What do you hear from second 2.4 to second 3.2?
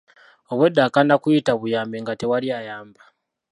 ayamba.